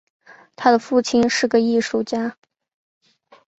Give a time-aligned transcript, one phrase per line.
[0.55, 2.35] 他的父亲是个艺术家。